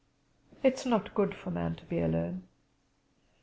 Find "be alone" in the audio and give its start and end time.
1.85-2.47